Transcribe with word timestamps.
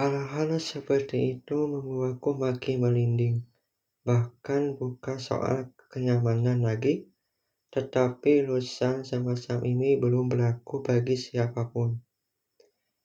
Hal-hal 0.00 0.56
seperti 0.56 1.36
itu 1.36 1.68
membuatku 1.68 2.32
makin 2.32 2.80
merinding. 2.80 3.44
Bahkan 4.08 4.80
bukan 4.80 5.20
soal 5.20 5.76
kenyamanan 5.92 6.64
lagi, 6.64 7.04
tetapi 7.68 8.48
urusan 8.48 9.04
semacam 9.04 9.60
ini 9.60 10.00
belum 10.00 10.32
berlaku 10.32 10.80
bagi 10.80 11.20
siapa 11.20 11.68
pun. 11.68 12.00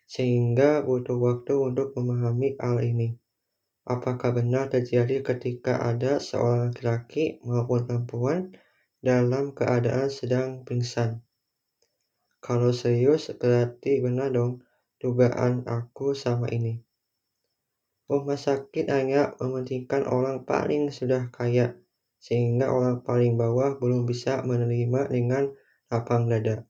Sehingga 0.08 0.88
butuh 0.88 1.20
waktu 1.20 1.60
untuk 1.60 1.92
memahami 2.00 2.56
hal 2.64 2.80
ini. 2.80 3.20
Apakah 3.84 4.32
benar 4.32 4.72
terjadi 4.72 5.20
ketika 5.20 5.84
ada 5.84 6.24
seorang 6.24 6.72
laki-laki 6.72 7.44
maupun 7.44 7.92
perempuan 7.92 8.56
dalam 9.04 9.52
keadaan 9.52 10.08
sedang 10.08 10.64
pingsan? 10.64 11.20
Kalau 12.40 12.72
serius, 12.72 13.36
berarti 13.36 14.00
benar 14.00 14.32
dong 14.32 14.64
dugaan 14.96 15.68
aku 15.68 16.16
sama 16.16 16.48
ini. 16.56 16.85
Rumah 18.06 18.38
sakit 18.38 18.86
hanya 18.94 19.34
mementingkan 19.42 20.06
orang 20.06 20.46
paling 20.46 20.94
sudah 20.94 21.34
kaya, 21.34 21.74
sehingga 22.22 22.70
orang 22.70 23.02
paling 23.02 23.34
bawah 23.34 23.82
belum 23.82 24.06
bisa 24.06 24.46
menerima 24.46 25.10
dengan 25.10 25.50
lapang 25.90 26.30
dada. 26.30 26.66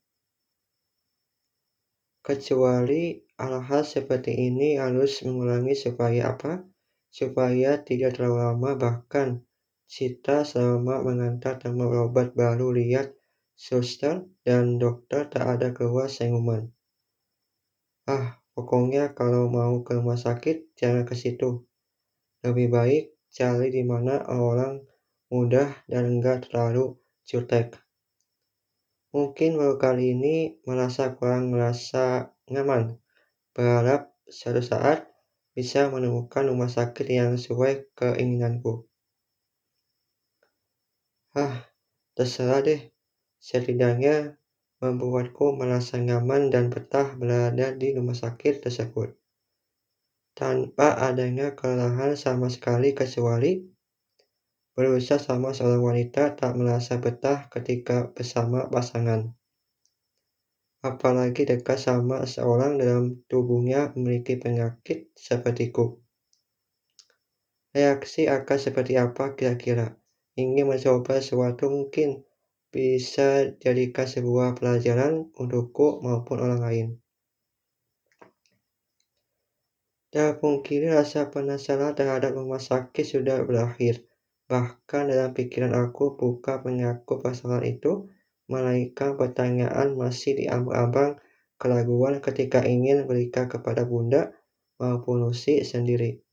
Kecuali 2.23 3.21
hal-hal 3.35 3.83
seperti 3.83 4.33
ini 4.33 4.79
harus 4.79 5.21
mengulangi 5.27 5.75
supaya 5.75 6.33
apa? 6.33 6.63
Supaya 7.11 7.83
tidak 7.83 8.17
terlalu 8.17 8.39
lama 8.41 8.71
bahkan 8.79 9.45
kita 9.85 10.41
selama 10.41 11.05
mengantar 11.05 11.61
teman 11.61 11.85
berobat 11.85 12.33
baru 12.33 12.73
lihat 12.73 13.13
suster 13.53 14.25
dan 14.41 14.81
dokter 14.81 15.29
tak 15.29 15.45
ada 15.45 15.71
keluar 15.71 16.09
senyuman. 16.09 16.73
Ah, 18.09 18.41
pokoknya 18.55 19.11
kalau 19.11 19.51
mau 19.51 19.83
ke 19.83 19.99
rumah 19.99 20.15
sakit 20.15 20.73
jangan 20.79 21.03
ke 21.03 21.13
situ. 21.13 21.61
Lebih 22.41 22.71
baik 22.71 23.03
cari 23.29 23.67
di 23.69 23.83
mana 23.83 24.23
orang 24.31 24.79
mudah 25.27 25.69
dan 25.91 26.07
enggak 26.07 26.47
terlalu 26.47 26.95
jutek. 27.27 27.75
Mungkin 29.11 29.59
baru 29.59 29.75
kali 29.75 30.15
ini 30.15 30.35
merasa 30.63 31.11
kurang 31.15 31.51
merasa 31.51 32.35
nyaman. 32.51 32.95
Berharap 33.55 34.15
suatu 34.27 34.59
saat 34.59 35.07
bisa 35.55 35.87
menemukan 35.87 36.51
rumah 36.51 36.67
sakit 36.67 37.07
yang 37.07 37.31
sesuai 37.39 37.95
keinginanku. 37.95 38.83
Ah, 41.35 41.63
terserah 42.15 42.59
deh. 42.63 42.81
Setidaknya 43.39 44.35
membuatku 44.83 45.55
merasa 45.55 45.95
nyaman 45.95 46.51
dan 46.51 46.67
betah 46.67 47.15
berada 47.15 47.71
di 47.75 47.95
rumah 47.95 48.15
sakit 48.15 48.63
tersebut. 48.63 49.15
Tanpa 50.35 50.99
adanya 50.99 51.55
kelelahan 51.55 52.19
sama 52.19 52.51
sekali 52.51 52.91
kecuali 52.91 53.63
berusaha 54.75 55.15
sama 55.15 55.55
seorang 55.55 55.79
wanita 55.79 56.35
tak 56.35 56.59
merasa 56.59 56.99
betah 56.99 57.47
ketika 57.47 58.11
bersama 58.11 58.67
pasangan. 58.67 59.31
Apalagi 60.83 61.47
dekat 61.47 61.79
sama 61.79 62.27
seorang 62.27 62.75
dalam 62.75 63.23
tubuhnya 63.31 63.95
memiliki 63.95 64.35
penyakit 64.35 65.15
sepertiku. 65.15 65.97
Reaksi 67.71 68.27
akan 68.27 68.57
seperti 68.59 68.99
apa 68.99 69.39
kira-kira? 69.39 69.95
Ingin 70.35 70.67
mencoba 70.67 71.23
sesuatu 71.23 71.71
mungkin 71.71 72.27
bisa 72.75 73.55
jadikan 73.63 74.03
sebuah 74.03 74.59
pelajaran 74.59 75.31
untukku 75.39 76.03
maupun 76.03 76.43
orang 76.43 76.59
lain. 76.59 76.87
Tak 80.11 80.43
mungkin 80.43 80.91
rasa 80.91 81.31
penasaran 81.31 81.95
terhadap 81.95 82.35
rumah 82.35 82.59
sakit 82.59 83.03
sudah 83.07 83.47
berakhir. 83.47 84.03
Bahkan 84.51 85.07
dalam 85.07 85.31
pikiran 85.31 85.71
aku 85.71 86.19
bukan 86.19 86.67
menyangkut 86.67 87.23
masalah 87.23 87.63
itu, 87.63 88.11
melainkan 88.51 89.15
pertanyaan 89.15 89.95
masih 89.95 90.35
diambang-ambang 90.35 91.15
keraguan 91.55 92.19
ketika 92.19 92.59
ingin 92.67 93.07
berikan 93.07 93.47
kepada 93.47 93.87
bunda 93.87 94.35
maupun 94.75 95.23
Lucy 95.23 95.63
sendiri. 95.63 96.24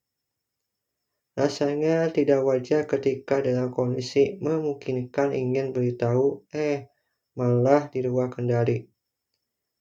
Rasanya 1.33 2.13
tidak 2.13 2.45
wajar 2.45 2.85
ketika 2.85 3.41
dalam 3.41 3.73
kondisi 3.73 4.37
memungkinkan 4.45 5.33
ingin 5.33 5.73
beritahu, 5.73 6.45
eh, 6.53 6.93
malah 7.41 7.89
di 7.89 8.05
luar 8.05 8.29
kendali. 8.29 8.85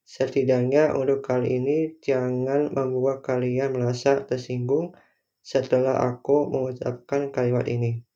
Setidaknya 0.07 0.95
untuk 0.95 1.23
kali 1.23 1.59
ini 1.59 2.00
jangan 2.00 2.72
membuat 2.72 3.23
kalian 3.23 3.75
merasa 3.75 4.23
tersinggung 4.23 4.95
setelah 5.44 6.00
aku 6.07 6.47
mengucapkan 6.47 7.35
kalimat 7.35 7.67
ini. 7.67 8.07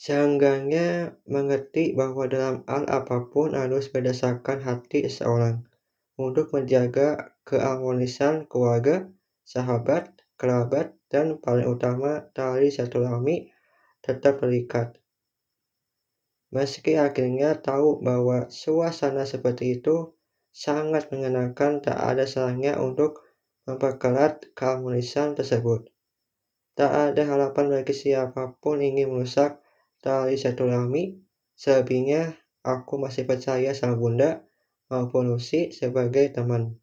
Seenggaknya 0.00 1.20
mengerti 1.28 1.92
bahwa 1.92 2.24
dalam 2.24 2.64
hal 2.64 2.88
apa 2.88 3.28
pun 3.28 3.52
harus 3.52 3.92
berdasarkan 3.92 4.64
hati 4.64 5.04
seseorang 5.04 5.68
untuk 6.16 6.48
menjaga 6.56 7.36
keharmonisan 7.44 8.48
keluarga 8.48 9.04
sahabat, 9.50 10.14
kerabat, 10.38 10.94
dan 11.10 11.42
paling 11.42 11.66
utama 11.66 12.30
tali 12.30 12.70
silaturahmi 12.70 13.50
tetap 13.98 14.38
terikat. 14.38 14.94
Meski 16.54 16.94
akhirnya 16.94 17.58
tahu 17.58 17.98
bahwa 17.98 18.46
suasana 18.50 19.26
seperti 19.26 19.82
itu 19.82 20.14
sangat 20.54 21.10
menyenangkan, 21.10 21.82
tak 21.82 21.98
ada 21.98 22.26
salahnya 22.30 22.78
untuk 22.78 23.22
memperkerat 23.66 24.54
keharmonisan 24.54 25.34
tersebut. 25.34 25.90
Tak 26.74 26.90
ada 26.90 27.22
harapan 27.26 27.70
bagi 27.70 27.94
siapa 27.94 28.58
pun 28.58 28.82
ingin 28.82 29.10
merusak 29.10 29.62
tali 30.02 30.38
silaturahmi. 30.38 31.22
Selebihnya, 31.54 32.40
aku 32.64 32.96
masih 32.96 33.28
percaya 33.28 33.76
sama 33.76 34.00
Bunda 34.00 34.40
maupun 34.88 35.28
Lucy 35.30 35.70
sebagai 35.70 36.32
teman. 36.32 36.79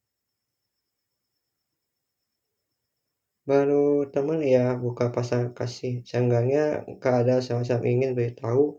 Baru 3.47 4.03
teman 4.11 4.43
ya, 4.43 4.75
bukan 4.75 5.07
pasangan 5.15 5.55
kasih. 5.55 6.03
Seenggaknya 6.03 6.83
gak 6.99 7.15
ada 7.23 7.39
semacam 7.39 7.79
ingin 7.87 8.11
beritahu, 8.11 8.75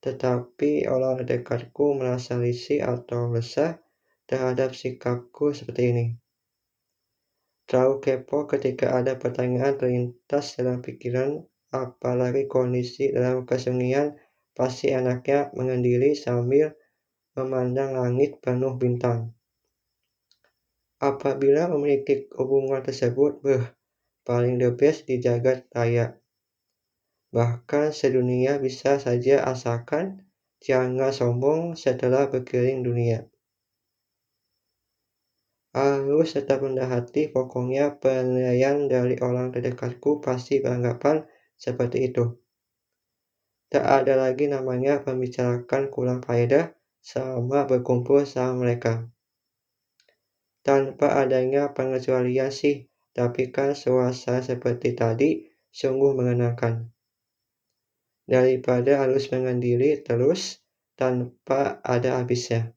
tetapi 0.00 0.88
orang 0.88 1.20
dekatku 1.20 1.92
merasa 1.92 2.40
risih 2.40 2.80
atau 2.80 3.28
resah 3.28 3.76
terhadap 4.24 4.72
sikapku 4.72 5.52
seperti 5.52 5.82
ini. 5.92 6.06
Terlalu 7.68 8.00
kepo 8.00 8.48
ketika 8.48 8.96
ada 8.96 9.20
pertanyaan 9.20 9.76
terlintas 9.76 10.56
dalam 10.56 10.80
pikiran, 10.80 11.44
apalagi 11.68 12.48
kondisi 12.48 13.12
dalam 13.12 13.44
kesunyian 13.44 14.16
pasti 14.56 14.96
anaknya 14.96 15.52
mengendiri 15.52 16.16
sambil 16.16 16.72
memandang 17.36 18.00
langit 18.00 18.40
penuh 18.40 18.80
bintang. 18.80 19.36
Apabila 21.04 21.68
memiliki 21.68 22.32
hubungan 22.32 22.80
tersebut, 22.80 23.44
beh, 23.44 23.60
paling 24.24 24.56
the 24.56 24.72
best 24.72 25.04
di 25.04 25.20
jagat 25.20 25.68
raya. 25.76 26.16
Bahkan 27.28 27.92
sedunia 27.92 28.56
bisa 28.56 28.96
saja 28.96 29.44
asalkan 29.44 30.24
jangan 30.64 31.12
sombong 31.12 31.76
setelah 31.76 32.32
berkeliling 32.32 32.80
dunia. 32.80 33.28
Harus 35.76 36.32
tetap 36.32 36.64
rendah 36.64 36.88
hati, 36.88 37.28
pokoknya 37.28 38.00
penilaian 38.00 38.88
dari 38.88 39.20
orang 39.20 39.52
terdekatku 39.52 40.24
pasti 40.24 40.64
beranggapan 40.64 41.28
seperti 41.60 42.08
itu. 42.08 42.32
Tak 43.68 43.84
ada 43.84 44.16
lagi 44.16 44.48
namanya 44.48 45.04
membicarakan 45.04 45.92
kurang 45.92 46.24
faedah 46.24 46.72
selama 47.04 47.68
berkumpul 47.68 48.24
sama 48.24 48.64
mereka 48.64 49.12
tanpa 50.64 51.20
adanya 51.20 51.76
pengecualian 51.76 52.48
sih, 52.48 52.88
tapi 53.12 53.52
kan 53.52 53.76
suasana 53.76 54.40
seperti 54.40 54.96
tadi 54.96 55.44
sungguh 55.70 56.16
mengenangkan. 56.16 56.88
Daripada 58.24 59.04
harus 59.04 59.28
mengendiri 59.28 60.00
terus 60.00 60.64
tanpa 60.96 61.84
ada 61.84 62.16
habisnya. 62.24 62.72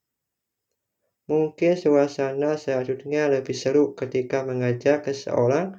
Mungkin 1.27 1.75
suasana 1.75 2.55
selanjutnya 2.55 3.27
lebih 3.31 3.55
seru 3.55 3.95
ketika 3.95 4.43
mengajak 4.47 5.07
seseorang 5.07 5.75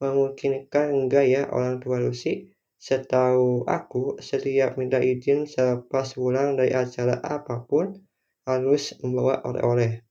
memungkinkan 0.00 0.92
enggak 0.92 1.24
ya 1.28 1.42
orang 1.48 1.80
tua 1.80 1.96
Lucy 1.96 2.52
setahu 2.76 3.62
aku 3.64 4.18
setiap 4.18 4.74
minta 4.76 4.98
izin 4.98 5.46
selepas 5.46 6.12
pulang 6.18 6.58
dari 6.58 6.74
acara 6.76 7.22
apa 7.24 7.62
pun 7.64 7.94
harus 8.44 8.98
membawa 9.00 9.40
oleh-oleh. 9.46 10.02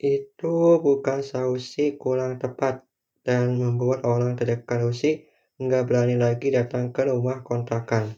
Itu 0.00 0.80
bukan 0.80 1.20
sausi 1.20 2.00
kurang 2.00 2.40
tepat 2.40 2.88
dan 3.20 3.60
membuat 3.60 4.08
orang 4.08 4.32
terdekat 4.32 4.80
Lucy 4.80 5.28
nggak 5.60 5.84
berani 5.84 6.16
lagi 6.16 6.48
datang 6.48 6.88
ke 6.88 7.04
rumah 7.04 7.44
kontrakan. 7.44 8.16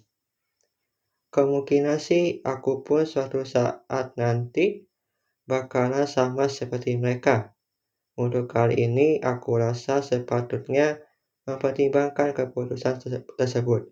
Kemungkinan 1.35 1.99
sih 1.99 2.39
aku 2.47 2.87
pun 2.87 3.03
suatu 3.03 3.43
saat 3.43 4.15
nanti 4.15 4.87
bakalan 5.43 6.07
sama 6.07 6.47
seperti 6.47 6.95
mereka. 6.95 7.51
Untuk 8.15 8.47
kali 8.47 8.79
ini, 8.79 9.19
aku 9.19 9.59
rasa 9.59 10.05
sepatutnya 10.05 11.03
mempertimbangkan 11.49 12.31
keputusan 12.37 13.03
tersebut. 13.35 13.91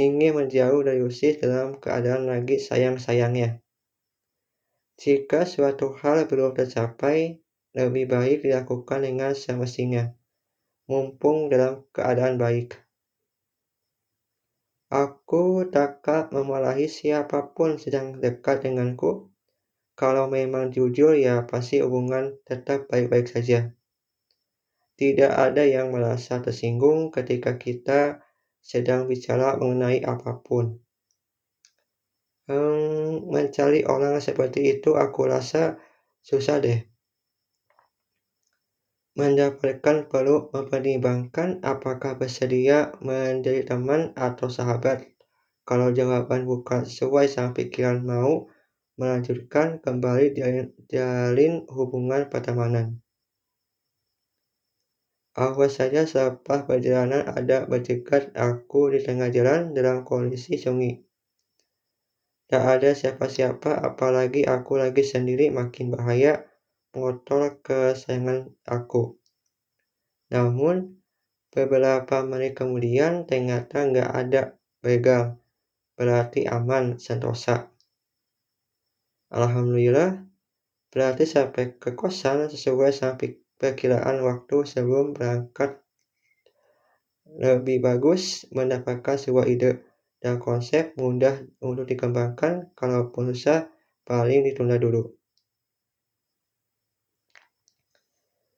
Ingin 0.00 0.34
menjauh 0.34 0.80
dari 0.82 1.04
usis 1.04 1.38
dalam 1.38 1.76
keadaan 1.76 2.26
lagi 2.26 2.56
sayang-sayangnya. 2.56 3.60
Jika 5.00 5.48
suatu 5.48 5.96
hal 6.00 6.28
belum 6.28 6.52
tercapai, 6.56 7.40
lebih 7.72 8.04
baik 8.08 8.44
dilakukan 8.44 9.00
dengan 9.04 9.32
semestinya, 9.32 10.12
mumpung 10.84 11.48
dalam 11.48 11.88
keadaan 11.92 12.36
baik. 12.36 12.76
Aku 14.92 15.72
takkan 15.72 16.28
memarahi 16.28 16.84
siapa 16.84 17.56
pun 17.56 17.80
sedang 17.80 18.20
dekat 18.20 18.68
denganku. 18.68 19.32
Kalau 19.96 20.28
memang 20.28 20.68
jujur 20.68 21.16
ya 21.16 21.48
pasti 21.48 21.80
hubungan 21.80 22.36
tetap 22.44 22.92
baik-baik 22.92 23.24
saja. 23.24 23.72
Tidak 25.00 25.32
ada 25.32 25.64
yang 25.64 25.96
merasa 25.96 26.44
tersinggung 26.44 27.08
ketika 27.08 27.56
kita 27.56 28.20
sedang 28.60 29.08
bicara 29.08 29.56
mengenai 29.56 30.04
apa 30.04 30.38
pun. 30.44 30.78
Hmm, 32.46 33.01
mencari 33.22 33.86
orang 33.86 34.18
seperti 34.18 34.78
itu 34.78 34.98
aku 34.98 35.30
rasa 35.30 35.78
susah 36.22 36.58
deh. 36.58 36.82
Mendapatkan 39.12 40.08
perlu 40.08 40.48
mempertimbangkan 40.50 41.60
apakah 41.60 42.16
bersedia 42.16 42.96
menjadi 43.04 43.76
teman 43.76 44.16
atau 44.16 44.48
sahabat. 44.48 45.04
Kalau 45.68 45.92
jawaban 45.94 46.48
bukan 46.48 46.88
sesuai 46.88 47.28
sama 47.30 47.54
pikiran 47.54 48.02
mau 48.02 48.48
melanjutkan 48.96 49.78
kembali 49.84 50.34
jalin, 50.34 50.66
jalin 50.88 51.68
hubungan 51.68 52.26
pertemanan. 52.32 52.98
Awas 55.32 55.80
saja 55.80 56.04
selepas 56.04 56.68
perjalanan 56.68 57.24
ada 57.24 57.64
bercegat 57.64 58.36
aku 58.36 58.92
di 58.92 59.00
tengah 59.00 59.32
jalan 59.32 59.72
dalam 59.72 60.04
kondisi 60.04 60.60
sunyi. 60.60 61.11
Tak 62.52 62.68
ada 62.68 62.92
siapa-siapa, 62.92 63.80
apalagi 63.80 64.44
aku 64.44 64.76
lagi 64.76 65.00
sendiri 65.00 65.48
makin 65.48 65.88
bahaya 65.88 66.44
motor 66.92 67.64
kesayangan 67.64 68.52
aku. 68.68 69.16
Namun, 70.28 71.00
beberapa 71.48 72.20
menit 72.20 72.60
kemudian 72.60 73.24
ternyata 73.24 73.88
nggak 73.88 74.10
ada 74.12 74.42
begal. 74.84 75.40
Berarti 75.96 76.44
aman, 76.44 77.00
sentosa. 77.00 77.72
Alhamdulillah, 79.32 80.20
berarti 80.92 81.24
sampai 81.24 81.80
ke 81.80 81.96
kosan 81.96 82.52
sesuai 82.52 82.92
sampai 82.92 83.32
perkiraan 83.56 84.20
waktu 84.20 84.68
sebelum 84.68 85.16
berangkat. 85.16 85.80
Lebih 87.32 87.80
bagus 87.80 88.44
mendapatkan 88.52 89.16
sebuah 89.16 89.48
ide 89.48 89.91
dan 90.22 90.38
konsep 90.38 90.94
mudah 90.94 91.42
untuk 91.58 91.90
dikembangkan 91.90 92.70
kalaupun 92.78 93.34
susah 93.34 93.66
paling 94.06 94.46
ditunda 94.46 94.78
dulu. 94.78 95.10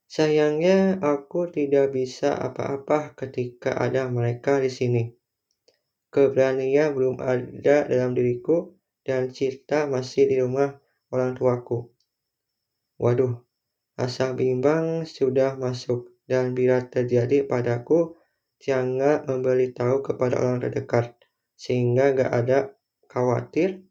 Sayangnya, 0.04 1.02
aku 1.02 1.50
tidak 1.50 1.90
bisa 1.90 2.38
apa-apa 2.38 3.18
ketika 3.18 3.74
ada 3.74 4.06
mereka 4.06 4.62
di 4.62 4.70
sini. 4.70 5.10
Keberanian 6.14 6.94
belum 6.94 7.18
ada 7.18 7.90
dalam 7.90 8.14
diriku, 8.14 8.78
dan 9.02 9.34
cinta 9.34 9.90
masih 9.90 10.30
di 10.30 10.38
rumah 10.38 10.78
orang 11.10 11.34
tuaku. 11.34 11.90
Waduh, 13.02 13.42
rasa 13.98 14.38
bimbang 14.38 15.02
sudah 15.02 15.58
masuk, 15.58 16.14
dan 16.30 16.54
bila 16.54 16.86
terjadi 16.86 17.42
padaku, 17.42 18.14
jangan 18.62 19.26
memberitahu 19.26 20.06
kepada 20.06 20.38
orang 20.38 20.62
terdekat, 20.62 21.23
sehingga 21.54 22.14
gak 22.14 22.30
ada 22.30 22.58
khawatir, 23.08 23.86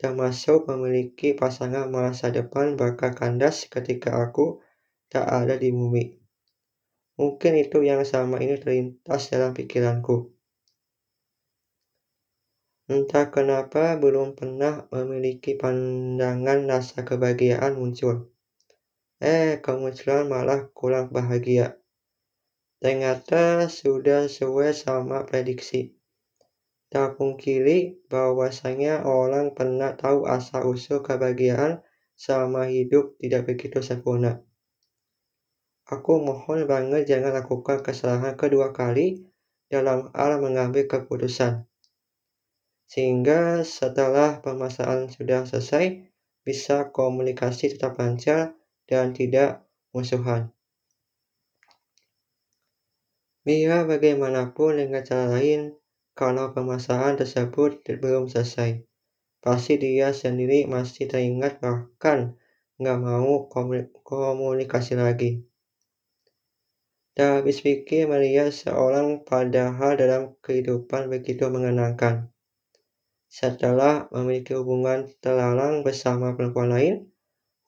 termasuk 0.00 0.66
memiliki 0.66 1.36
pasangan 1.36 1.86
masa 1.92 2.34
depan 2.34 2.74
bakal 2.74 3.14
kandas 3.14 3.70
ketika 3.70 4.18
aku 4.18 4.58
tak 5.12 5.28
ada 5.28 5.54
di 5.60 5.70
bumi. 5.70 6.18
Mungkin 7.20 7.52
itu 7.60 7.84
yang 7.84 8.02
sama 8.08 8.40
ini 8.40 8.56
terlintas 8.58 9.28
dalam 9.28 9.52
pikiranku. 9.52 10.32
Entah 12.90 13.30
kenapa 13.30 13.94
belum 13.94 14.34
pernah 14.34 14.90
memiliki 14.90 15.54
pandangan 15.54 16.66
rasa 16.66 17.06
kebahagiaan 17.06 17.78
muncul. 17.78 18.32
Eh, 19.22 19.62
kemunculan 19.62 20.26
malah 20.26 20.66
kurang 20.74 21.14
bahagia. 21.14 21.78
Ternyata 22.82 23.70
sudah 23.70 24.26
sesuai 24.26 24.74
sama 24.74 25.22
prediksi. 25.22 26.01
Tak 26.92 27.16
pungkiri 27.16 28.04
bahwasanya 28.12 29.08
orang 29.08 29.56
pernah 29.56 29.96
tahu 29.96 30.28
asal-usul 30.28 31.00
kebahagiaan 31.00 31.80
sama 32.12 32.68
hidup 32.68 33.16
tidak 33.16 33.48
begitu 33.48 33.80
sempurna. 33.80 34.44
Aku 35.88 36.20
mohon 36.20 36.68
banget 36.68 37.08
jangan 37.08 37.32
lakukan 37.32 37.80
kesalahan 37.80 38.36
kedua 38.36 38.76
kali 38.76 39.24
dalam 39.72 40.12
hal 40.12 40.36
mengambil 40.44 40.84
keputusan. 40.84 41.64
Sehingga 42.84 43.64
setelah 43.64 44.44
permasalahan 44.44 45.08
sudah 45.08 45.48
selesai, 45.48 46.12
bisa 46.44 46.92
komunikasi 46.92 47.72
tetap 47.72 47.96
lancar 47.96 48.52
dan 48.84 49.16
tidak 49.16 49.64
musuhan. 49.96 50.52
Biar 53.42 53.88
bagaimanapun 53.88 54.76
dengan 54.76 55.02
cara 55.02 55.40
lain, 55.40 55.81
kalau 56.12 56.52
permasalahan 56.52 57.16
tersebut 57.16 57.80
belum 57.84 58.28
selesai, 58.28 58.84
pasti 59.40 59.80
dia 59.80 60.12
sendiri 60.12 60.68
masih 60.68 61.08
teringat 61.08 61.58
bahkan 61.64 62.36
nggak 62.76 62.98
mau 63.00 63.48
komunikasi 64.04 64.98
lagi. 64.98 65.46
Habis 67.12 67.60
pikir 67.60 68.08
melihat 68.08 68.48
seorang 68.48 69.20
padahal 69.28 70.00
dalam 70.00 70.32
kehidupan 70.40 71.12
begitu 71.12 71.44
mengenangkan. 71.52 72.32
Setelah 73.28 74.08
memiliki 74.12 74.56
hubungan 74.56 75.08
terlarang 75.20 75.84
bersama 75.84 76.32
perempuan 76.32 76.72
lain, 76.72 76.94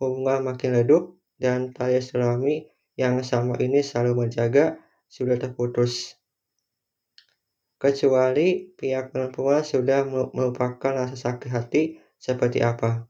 hubungan 0.01 0.45
makin 0.45 0.81
redup 0.81 1.17
dan 1.37 1.73
tali 1.77 2.01
silaturahmi 2.01 2.69
yang 2.97 3.21
sama 3.21 3.57
ini 3.61 3.85
selalu 3.85 4.29
menjaga 4.29 4.81
sudah 5.09 5.37
terputus. 5.37 6.24
Kecuali 7.85 8.73
pihak 8.73 9.13
perempuan 9.13 9.61
sudah 9.61 10.09
melupakan 10.09 11.05
rasa 11.05 11.21
sakit 11.21 11.51
hati 11.53 11.83
seperti 12.17 12.65
apa. 12.65 13.05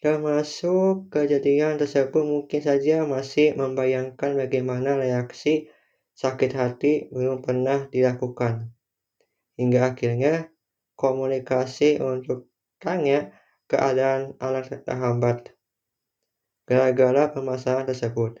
Termasuk 0.00 1.12
kejadian 1.12 1.76
tersebut 1.76 2.24
mungkin 2.24 2.64
saja 2.64 3.04
masih 3.04 3.52
membayangkan 3.52 4.32
bagaimana 4.32 4.96
reaksi 4.96 5.68
sakit 6.16 6.56
hati 6.56 7.12
belum 7.12 7.44
pernah 7.44 7.92
dilakukan. 7.92 8.72
Hingga 9.60 9.92
akhirnya 9.92 10.48
komunikasi 10.96 12.00
untuk 12.00 12.48
tanya 12.80 13.28
keadaan 13.68 14.40
anak 14.40 14.72
terhambat 14.72 15.52
gara-gara 16.64 17.28
permasalahan 17.28 17.92
tersebut. 17.92 18.40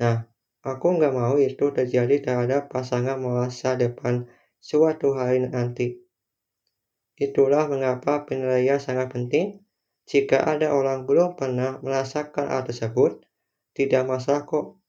Nah, 0.00 0.24
aku 0.64 0.98
nggak 0.98 1.14
mau 1.14 1.34
itu 1.38 1.70
terjadi 1.70 2.22
terhadap 2.22 2.72
pasangan 2.72 3.18
masa 3.18 3.74
depan 3.74 4.26
suatu 4.58 5.14
hari 5.14 5.44
nanti. 5.44 6.02
Itulah 7.18 7.66
mengapa 7.66 8.22
penilaian 8.26 8.78
sangat 8.78 9.10
penting 9.10 9.62
jika 10.08 10.40
ada 10.40 10.72
orang 10.72 11.04
belum 11.04 11.36
pernah 11.36 11.76
merasakan 11.84 12.48
hal 12.48 12.64
tersebut, 12.64 13.20
tidak 13.76 14.08
masalah 14.08 14.48
kok. 14.48 14.80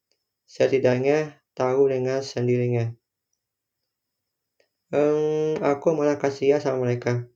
Setidaknya 0.47 1.43
tahu 1.51 1.91
dengan 1.91 2.23
sendirinya. 2.23 2.95
Hmm, 4.89 5.59
aku 5.61 5.93
malah 5.93 6.15
kasihan 6.17 6.63
sama 6.63 6.87
mereka. 6.87 7.27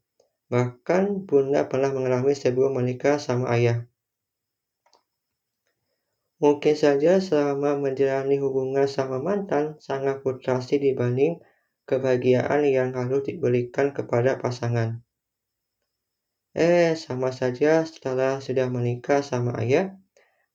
Bahkan 0.48 1.28
bunda 1.28 1.68
pernah 1.68 1.92
mengalami 1.92 2.34
sebelum 2.34 2.80
menikah 2.80 3.20
sama 3.20 3.52
ayah. 3.52 3.86
Mungkin 6.44 6.76
saja 6.76 7.24
selama 7.24 7.80
menjalani 7.80 8.36
hubungan 8.44 8.84
sama 8.84 9.24
mantan 9.24 9.80
sangat 9.80 10.20
frustrasi 10.20 10.76
dibanding 10.76 11.40
kebahagiaan 11.88 12.68
yang 12.68 12.92
harus 12.92 13.24
diberikan 13.24 13.96
kepada 13.96 14.36
pasangan. 14.44 15.00
Eh, 16.52 17.00
sama 17.00 17.32
saja 17.32 17.88
setelah 17.88 18.44
sudah 18.44 18.68
menikah 18.68 19.24
sama 19.24 19.56
ayah, 19.64 19.96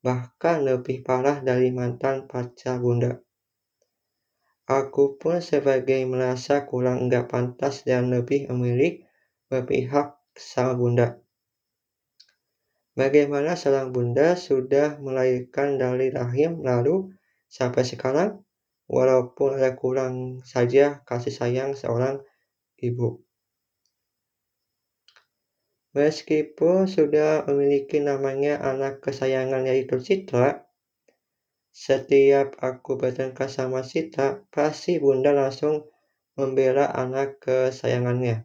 bahkan 0.05 0.61
lebih 0.61 1.01
parah 1.01 1.41
dari 1.41 1.73
mantan 1.73 2.29
pacar 2.29 2.85
bunda. 2.85 3.25
Aku 4.69 5.17
pun 5.17 5.41
sebagai 5.41 6.05
merasa 6.05 6.69
kurang 6.69 7.09
enggak 7.09 7.33
pantas 7.33 7.89
dan 7.89 8.13
lebih 8.13 8.45
memilih 8.53 9.09
berpihak 9.49 10.21
sama 10.37 10.77
bunda. 10.77 11.09
Bagaimana 12.99 13.55
seorang 13.55 13.95
bunda 13.95 14.35
sudah 14.35 14.99
melahirkan 14.99 15.79
dari 15.79 16.11
rahim 16.11 16.67
lalu 16.67 17.15
sampai 17.47 17.87
sekarang, 17.87 18.43
walaupun 18.91 19.55
ada 19.55 19.79
kurang 19.79 20.43
saja 20.43 21.07
kasih 21.07 21.31
sayang 21.31 21.79
seorang 21.79 22.19
ibu. 22.83 23.23
Meskipun 25.95 26.91
sudah 26.91 27.47
memiliki 27.47 28.03
namanya 28.03 28.59
anak 28.67 28.99
kesayangan 28.99 29.71
yaitu 29.71 30.03
Citra, 30.03 30.67
setiap 31.71 32.59
aku 32.59 32.99
bertengkar 32.99 33.47
sama 33.47 33.87
Citra, 33.87 34.43
pasti 34.51 34.99
bunda 34.99 35.31
langsung 35.31 35.87
membela 36.35 36.91
anak 36.91 37.39
kesayangannya. 37.47 38.43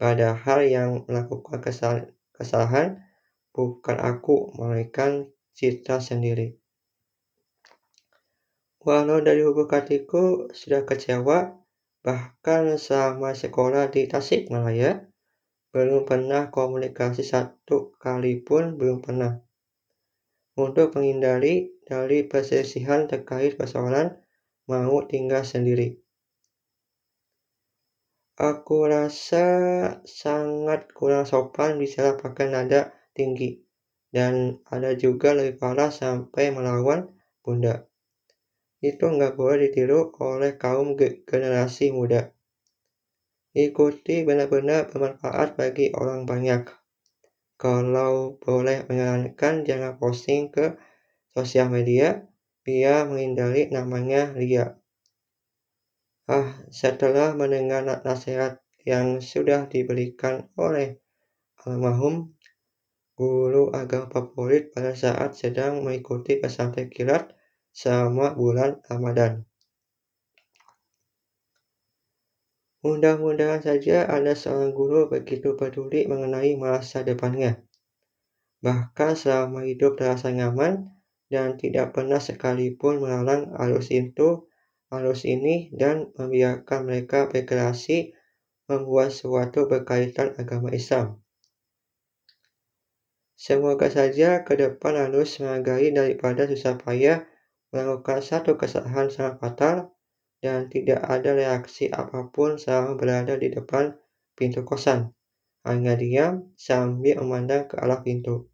Padahal 0.00 0.64
yang 0.64 1.04
melakukan 1.04 1.60
kesalahan 2.32 3.05
bukan 3.56 3.96
aku, 3.96 4.52
melainkan 4.60 5.32
Citra 5.56 6.04
sendiri. 6.04 6.60
Walau 8.84 9.24
dari 9.24 9.40
hubung 9.40 9.72
hatiku 9.72 10.52
sudah 10.52 10.84
kecewa, 10.84 11.56
bahkan 12.04 12.76
selama 12.76 13.32
sekolah 13.32 13.88
di 13.88 14.04
Tasikmalaya, 14.04 15.08
belum 15.72 16.04
pernah 16.04 16.52
komunikasi 16.52 17.24
satu 17.24 17.96
kali 17.96 18.44
pun 18.44 18.76
belum 18.76 19.00
pernah. 19.00 19.40
Untuk 20.54 20.92
menghindari 20.92 21.72
dari 21.88 22.28
perselisihan 22.28 23.08
terkait 23.08 23.56
persoalan 23.56 24.20
mau 24.68 25.02
tinggal 25.08 25.42
sendiri. 25.42 26.00
Aku 28.36 28.84
rasa 28.84 29.48
sangat 30.04 30.92
kurang 30.92 31.24
sopan 31.24 31.80
bicara 31.80 32.20
pakai 32.20 32.52
nada 32.52 32.92
tinggi. 33.16 33.64
Dan 34.12 34.60
ada 34.68 34.92
juga 34.92 35.32
lebih 35.32 35.56
parah 35.56 35.88
sampai 35.88 36.52
melawan 36.52 37.08
bunda. 37.40 37.88
Itu 38.84 39.08
nggak 39.08 39.40
boleh 39.40 39.66
ditiru 39.66 40.12
oleh 40.20 40.60
kaum 40.60 40.94
generasi 41.00 41.90
muda. 41.96 42.36
Ikuti 43.56 44.20
benar-benar 44.28 44.92
bermanfaat 44.92 45.56
bagi 45.56 45.88
orang 45.96 46.28
banyak. 46.28 46.68
Kalau 47.56 48.36
boleh 48.36 48.84
menyarankan 48.84 49.64
jangan 49.64 49.96
posting 49.96 50.52
ke 50.52 50.76
sosial 51.32 51.72
media 51.72 52.28
biar 52.60 53.08
menghindari 53.08 53.72
namanya 53.72 54.36
Lia. 54.36 54.76
Ah, 56.28 56.52
setelah 56.68 57.32
mendengar 57.32 57.80
nasihat 58.04 58.60
yang 58.84 59.24
sudah 59.24 59.64
diberikan 59.72 60.52
oleh 60.60 61.00
almarhum 61.64 62.35
guru 63.16 63.72
agama 63.72 64.12
favorit 64.12 64.76
pada 64.76 64.92
saat 64.92 65.32
sedang 65.32 65.80
mengikuti 65.80 66.36
pesantren 66.36 66.92
kilat 66.92 67.32
selama 67.72 68.36
bulan 68.36 68.84
Ramadan. 68.84 69.48
Mudah-mudahan 72.84 73.64
saja 73.64 74.06
ada 74.06 74.36
seorang 74.36 74.70
guru 74.70 75.08
begitu 75.08 75.56
peduli 75.56 76.04
mengenai 76.06 76.54
masa 76.60 77.02
depannya. 77.02 77.58
Bahkan 78.62 79.16
selama 79.16 79.66
hidup 79.66 79.98
terasa 79.98 80.30
nyaman 80.30 80.94
dan 81.26 81.58
tidak 81.58 81.96
pernah 81.96 82.22
sekalipun 82.22 83.02
melarang 83.02 83.50
arus 83.58 83.90
itu, 83.90 84.46
arus 84.92 85.26
ini 85.26 85.72
dan 85.74 86.14
membiarkan 86.14 86.86
mereka 86.86 87.26
berkreasi 87.26 88.14
membuat 88.70 89.10
sesuatu 89.10 89.66
berkaitan 89.66 90.38
agama 90.38 90.70
Islam. 90.70 91.25
Semoga 93.36 93.92
saja 93.92 94.42
ke 94.48 94.56
depan 94.56 94.96
harus 94.96 95.36
menghargai 95.38 95.92
daripada 95.92 96.48
susah 96.48 96.80
payah 96.80 97.28
melakukan 97.68 98.24
satu 98.24 98.56
kesalahan 98.56 99.12
sangat 99.12 99.36
fatal 99.36 99.76
dan 100.40 100.72
tidak 100.72 101.04
ada 101.04 101.36
reaksi 101.36 101.92
apa 101.92 102.32
pun 102.32 102.56
selama 102.56 102.96
berada 102.96 103.36
di 103.36 103.52
depan 103.52 103.92
pintu 104.32 104.64
kosan. 104.64 105.12
Hanya 105.68 105.98
diam 106.00 106.56
sambil 106.56 107.20
memandang 107.20 107.68
ke 107.68 107.76
arah 107.76 108.00
pintu. 108.00 108.48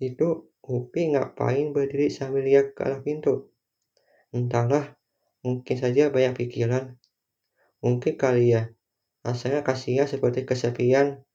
Itu 0.00 0.50
Upi 0.70 1.10
ngapain 1.10 1.74
berdiri 1.74 2.14
sambil 2.14 2.46
lihat 2.46 2.78
ke 2.78 2.86
arah 2.86 3.02
pintu? 3.02 3.50
Entahlah, 4.30 4.94
mungkin 5.42 5.74
saja 5.74 6.14
banyak 6.14 6.38
pikiran. 6.38 6.94
Mungkin 7.82 8.14
kali 8.14 8.54
ya, 8.54 8.70
rasanya 9.26 9.66
kasihan 9.66 10.06
seperti 10.06 10.46
kesepian, 10.46 11.26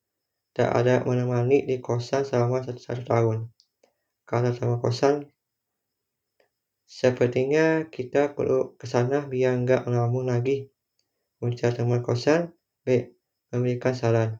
tak 0.55 0.71
ada 0.71 1.03
menemani 1.03 1.67
di 1.67 1.83
kosan 1.83 2.23
selama 2.23 2.63
satu, 2.63 2.79
satu 2.79 3.03
tahun. 3.03 3.51
Karena 4.23 4.55
sama 4.55 4.79
kosan 4.79 5.27
Sepertinya 6.85 7.89
kita 7.89 8.37
perlu 8.37 8.77
ke 8.77 8.85
sana 8.85 9.25
biar 9.25 9.57
nggak 9.57 9.89
ngelamun 9.89 10.29
lagi. 10.29 10.69
Ujar 11.41 11.73
teman 11.73 12.05
kosan, 12.05 12.53
B. 12.85 13.09
Memberikan 13.49 13.97
saran. 13.97 14.37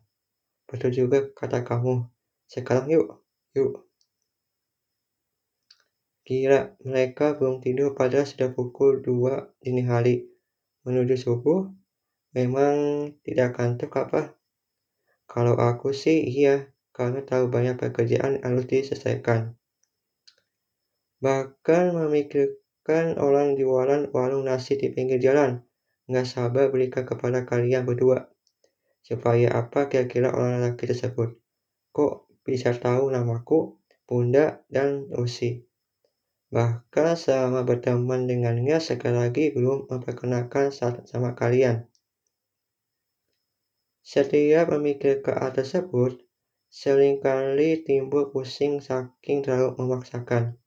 Betul 0.70 0.94
juga 0.94 1.26
kata 1.34 1.66
kamu. 1.66 2.06
Sekarang 2.46 2.86
yuk, 2.94 3.26
yuk. 3.58 3.90
Kira 6.26 6.78
mereka 6.86 7.34
belum 7.38 7.62
tidur 7.62 7.98
pada 7.98 8.26
sudah 8.26 8.54
pukul 8.54 9.02
2 9.02 9.58
dini 9.62 9.86
hari. 9.86 10.30
Menuju 10.86 11.18
subuh, 11.18 11.66
memang 12.38 13.10
tidak 13.26 13.58
kantuk 13.58 13.90
apa? 13.98 14.38
Kalau 15.26 15.58
aku 15.58 15.92
sih 15.92 16.22
iya, 16.26 16.70
karena 16.96 17.26
tahu 17.26 17.52
banyak 17.52 17.76
pekerjaan 17.76 18.40
harus 18.46 18.66
diselesaikan. 18.70 19.58
Bahkan 21.20 21.98
memikirkan 21.98 23.18
orang 23.18 23.58
jualan 23.60 24.14
warung 24.14 24.46
nasi 24.46 24.78
di 24.78 24.94
pinggir 24.94 25.18
jalan. 25.18 25.66
Nggak 26.06 26.28
sabar 26.30 26.70
berikan 26.70 27.04
kepada 27.04 27.44
kalian 27.44 27.84
berdua. 27.84 28.30
Supaya 29.02 29.54
apa 29.58 29.90
kira-kira 29.90 30.30
orang 30.30 30.62
laki 30.62 30.86
tersebut? 30.86 31.38
Kok 31.90 32.30
bisa 32.46 32.74
tahu 32.78 33.10
namaku, 33.10 33.82
Bunda, 34.06 34.62
dan 34.70 35.10
Usi? 35.18 35.66
Bahkan 36.54 37.18
selama 37.18 37.66
berteman 37.66 38.30
dengannya 38.30 38.78
sekali 38.78 39.18
lagi 39.18 39.50
belum 39.50 39.90
memperkenalkan 39.90 40.70
sama 40.72 41.34
kalian. 41.34 41.90
Setiap 44.06 44.70
memikir 44.70 45.26
ke 45.26 45.34
hal 45.34 45.50
tersebut, 45.50 46.22
sering 46.70 47.18
kali 47.18 47.82
timbul 47.82 48.30
pusing 48.30 48.78
saking 48.78 49.42
terlalu 49.42 49.74
memaksakan. 49.82 50.62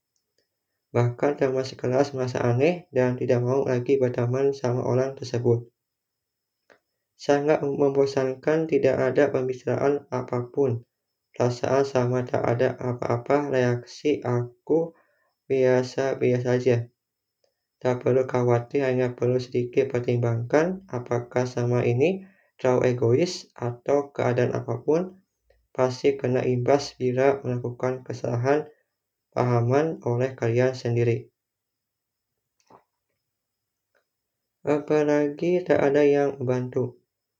Bahkan 0.91 1.39
teman 1.39 1.63
sekelas 1.63 2.19
merasa 2.19 2.43
aneh 2.43 2.91
dan 2.91 3.15
tidak 3.15 3.39
mau 3.47 3.63
lagi 3.63 3.95
berteman 3.95 4.51
sama 4.51 4.83
orang 4.83 5.15
tersebut. 5.15 5.71
Sangat 7.15 7.63
membosankan 7.63 8.67
tidak 8.67 8.99
ada 8.99 9.31
pembicaraan 9.31 10.11
apa 10.11 10.51
pun. 10.51 10.83
Perasaan 11.31 11.87
sama 11.87 12.27
tak 12.27 12.43
ada 12.43 12.75
apa-apa 12.75 13.55
reaksi 13.55 14.19
aku 14.19 14.99
biasa-biasa 15.47 16.59
saja. 16.59 16.77
Tak 17.79 18.03
perlu 18.03 18.27
khawatir 18.27 18.83
hanya 18.83 19.15
perlu 19.15 19.39
sedikit 19.39 19.95
pertimbangkan 19.95 20.83
apakah 20.91 21.47
sama 21.47 21.87
ini 21.87 22.27
terlalu 22.59 22.93
egois 22.93 23.47
atau 23.55 24.11
keadaan 24.11 24.53
apa 24.53 24.83
pun 24.83 25.23
pasti 25.71 26.19
kena 26.19 26.43
imbas 26.43 26.99
bila 26.99 27.39
melakukan 27.47 28.03
kesalahan 28.03 28.67
pahaman 29.31 30.03
oleh 30.03 30.35
kalian 30.35 30.75
sendiri. 30.75 31.31
Apalagi 34.67 35.63
tak 35.63 35.79
ada 35.79 36.03
yang 36.03 36.37
membantu. 36.43 36.99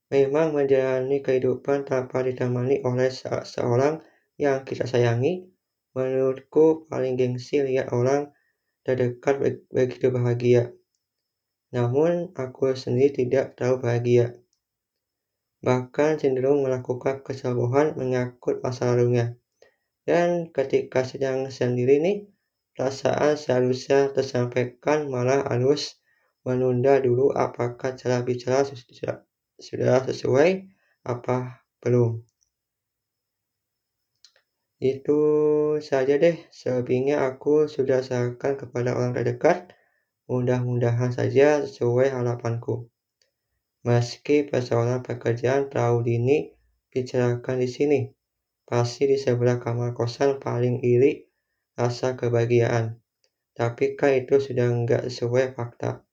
Memang 0.09 0.57
menjalani 0.57 1.21
kehidupan 1.21 1.85
tanpa 1.85 2.25
ditemani 2.25 2.81
oleh 2.81 3.13
seorang 3.45 4.01
yang 4.41 4.65
kita 4.65 4.89
sayangi, 4.89 5.45
menurutku 5.93 6.89
paling 6.89 7.13
gengsi 7.13 7.61
lihat 7.61 7.93
orang 7.93 8.33
terdekat 8.81 9.37
begitu 9.69 10.09
bahagia. 10.09 10.73
Namun, 11.69 12.33
aku 12.33 12.73
sendiri 12.73 13.13
tidak 13.13 13.53
tahu 13.53 13.77
bahagia. 13.77 14.33
Bahkan 15.59 16.23
cenderung 16.23 16.63
melakukan 16.63 17.19
kesalahan 17.19 17.95
menyangkut 17.99 18.63
masa 18.63 18.95
lalunya. 18.95 19.35
Dan 20.07 20.49
ketika 20.55 21.03
sedang 21.03 21.51
sendiri 21.51 21.99
nih, 21.99 22.17
perasaan 22.73 23.35
seharusnya 23.35 24.09
tersampaikan 24.15 25.11
malah 25.11 25.43
harus 25.45 25.99
menunda 26.47 26.97
dulu 27.03 27.35
apakah 27.35 27.93
cara 27.99 28.23
bicara 28.23 28.63
sudah, 28.63 29.27
sudah 29.59 29.99
sesuai 30.07 30.71
apa 31.03 31.61
belum. 31.83 32.23
Itu 34.79 35.19
saja 35.83 36.15
deh, 36.15 36.39
selebihnya 36.55 37.27
aku 37.27 37.67
sudah 37.67 37.99
serahkan 37.99 38.55
kepada 38.55 38.95
orang 38.95 39.11
terdekat. 39.11 39.75
Mudah-mudahan 40.31 41.11
saja 41.11 41.59
sesuai 41.67 42.15
harapanku. 42.15 42.87
Meski 43.79 44.43
persoalan 44.43 44.99
pekerjaan 44.99 45.71
dini 46.03 46.51
bicarakan 46.91 47.63
di 47.63 47.69
sini, 47.71 47.99
pasti 48.67 49.07
di 49.07 49.15
sebelah 49.15 49.55
kamar 49.55 49.95
kosan 49.95 50.35
paling 50.35 50.83
iri 50.83 51.23
rasa 51.79 52.19
kebahagiaan. 52.19 52.99
Tapi 53.55 53.95
kan 53.95 54.11
itu 54.19 54.35
sudah 54.43 54.67
nggak 54.67 55.07
sesuai 55.07 55.55
fakta. 55.55 56.03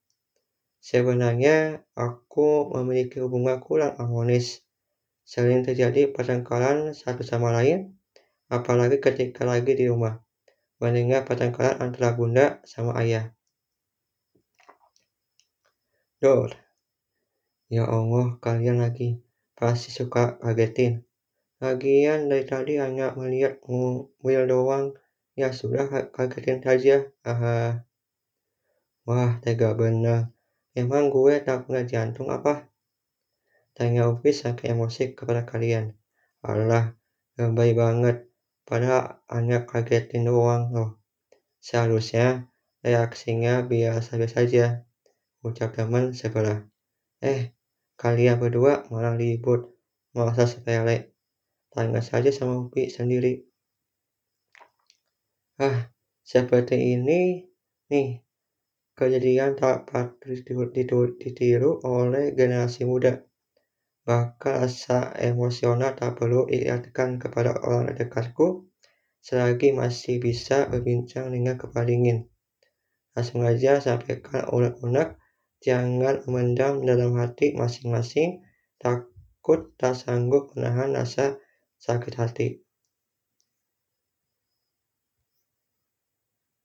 Sebenarnya, 0.79 1.83
aku 1.99 2.71
memiliki 2.71 3.19
hubungan 3.19 3.59
kurang 3.59 3.99
harmonis. 3.99 4.63
Sering 5.27 5.67
terjadi 5.67 6.15
pertengkaran 6.15 6.95
satu 6.95 7.27
sama 7.27 7.51
lain, 7.51 7.99
apalagi 8.47 9.03
ketika 9.03 9.43
lagi 9.43 9.75
di 9.75 9.91
rumah. 9.91 10.23
Mendengar 10.79 11.27
pertengkaran 11.27 11.83
antara 11.83 12.15
bunda 12.15 12.63
sama 12.63 12.95
ayah. 13.03 13.35
Dor. 16.23 16.66
Ya 17.67 17.83
Allah, 17.83 18.39
kalian 18.39 18.79
lagi. 18.79 19.19
Pasti 19.59 19.91
suka 19.91 20.39
kagetin. 20.39 21.03
Lagian 21.59 22.31
dari 22.31 22.47
tadi 22.47 22.79
hanya 22.79 23.11
melihat 23.19 23.59
mobil 23.67 24.47
doang. 24.47 24.95
Ya 25.35 25.51
sudah, 25.51 25.91
kagetin 26.15 26.63
saja. 26.63 27.11
Haha. 27.27 27.83
Wah, 29.03 29.43
tega 29.43 29.75
benar. 29.75 30.31
Emang 30.79 31.11
gue 31.11 31.43
tak 31.43 31.67
punya 31.67 31.83
jantung 31.83 32.31
apa? 32.31 32.71
Tanya 33.75 34.15
Upi 34.15 34.31
sampai 34.31 34.71
emosi 34.71 35.19
kepada 35.19 35.43
kalian. 35.43 35.91
Allah, 36.47 36.95
lebay 37.35 37.75
banget. 37.75 38.31
Padahal 38.63 39.19
hanya 39.27 39.67
kagetin 39.67 40.23
doang 40.23 40.71
loh. 40.71 41.03
Seharusnya 41.59 42.47
reaksinya 42.87 43.67
biasa-biasa 43.67 44.39
saja 44.39 44.87
ucap 45.43 45.75
teman 45.75 46.15
sebelah. 46.15 46.63
Eh, 47.23 47.56
kalian 47.97 48.37
berdua 48.37 48.85
malah 48.93 49.17
ribut, 49.17 49.73
merasa 50.13 50.45
sepele. 50.45 51.17
Tanya 51.73 52.01
saja 52.01 52.33
sama 52.33 52.69
Upi 52.69 52.89
sendiri. 52.89 53.45
Ah, 55.57 55.89
seperti 56.21 56.97
ini 56.97 57.49
nih, 57.89 58.21
kejadian 58.97 59.57
tak 59.57 59.89
patut 59.89 60.41
ditiru 61.17 61.81
oleh 61.85 62.33
generasi 62.33 62.85
muda. 62.85 63.25
Bahkan 64.07 64.55
rasa 64.63 65.13
emosional 65.19 65.97
tak 65.99 66.21
perlu 66.21 66.47
diingatkan 66.47 67.19
kepada 67.19 67.59
orang 67.65 67.93
dekatku 67.97 68.71
selagi 69.19 69.75
masih 69.75 70.23
bisa 70.23 70.71
berbincang 70.71 71.35
dengan 71.35 71.59
kepala 71.59 71.91
dingin. 71.91 72.31
Langsung 73.17 73.43
aja 73.43 73.83
sampaikan 73.83 74.47
unek-unek 74.47 75.19
Jangan 75.65 76.27
memendam 76.29 76.85
dalam 76.85 77.17
hati 77.17 77.57
masing-masing, 77.57 78.45
takut 78.77 79.73
tak 79.81 79.97
sanggup 79.97 80.53
menahan 80.53 80.93
rasa 80.93 81.41
sakit 81.81 82.15
hati. 82.19 82.66